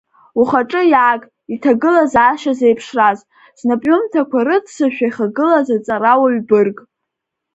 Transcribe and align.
Ухаҿы 0.39 0.81
иааг, 0.93 1.21
иҭагылазаашьа 1.53 2.53
зеиԥшраз, 2.59 3.19
знапҩымҭақәа 3.59 4.39
рыццышә 4.47 4.99
иахагылаз 5.03 5.67
аҵарауаҩ 5.77 6.39
бырг! 6.49 6.77